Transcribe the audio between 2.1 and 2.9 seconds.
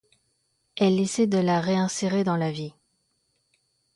dans la vie.